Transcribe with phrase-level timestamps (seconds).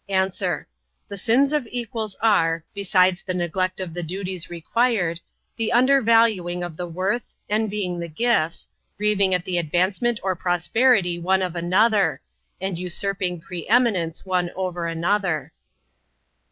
[0.09, 0.29] A.
[1.09, 5.19] The sins of equals are, besides the neglect of the duties required,
[5.57, 8.67] the undervaluing of the worth, envying the gifts,
[8.97, 12.19] grieving at the advancement or prosperity one of another;
[12.59, 15.53] and usurping preeminence one over another.